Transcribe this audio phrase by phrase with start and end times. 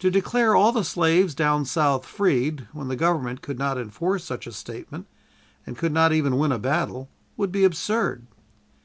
[0.00, 4.48] To declare all the slaves down South freed, when the Government could not enforce such
[4.48, 5.06] a statement
[5.64, 8.26] and could not even win a battle, would be absurd.